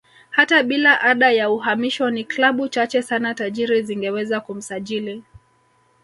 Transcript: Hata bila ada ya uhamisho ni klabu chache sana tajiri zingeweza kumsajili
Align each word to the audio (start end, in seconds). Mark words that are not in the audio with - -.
Hata 0.29 0.63
bila 0.63 0.99
ada 1.01 1.31
ya 1.31 1.49
uhamisho 1.49 2.09
ni 2.09 2.23
klabu 2.23 2.67
chache 2.67 3.01
sana 3.01 3.33
tajiri 3.35 3.83
zingeweza 3.83 4.39
kumsajili 4.41 5.23